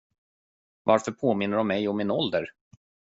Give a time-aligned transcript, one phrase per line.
[0.83, 2.53] Varför påminner de mig om min ålder?